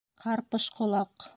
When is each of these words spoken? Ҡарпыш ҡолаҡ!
Ҡарпыш 0.21 0.65
ҡолаҡ! 0.79 1.29